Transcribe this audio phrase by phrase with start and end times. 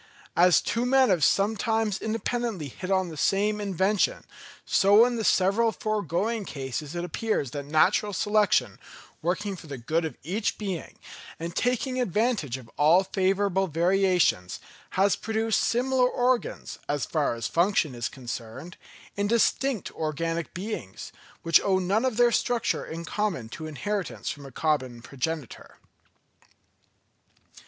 [0.35, 4.23] As two men have sometimes independently hit on the same invention,
[4.65, 8.79] so in the several foregoing cases it appears that natural selection,
[9.21, 10.97] working for the good of each being,
[11.39, 14.59] and taking advantage of all favourable variations,
[14.97, 18.77] has produced similar organs, as far as function is concerned,
[19.15, 21.11] in distinct organic beings,
[21.43, 25.77] which owe none of their structure in common to inheritance from a common progenitor.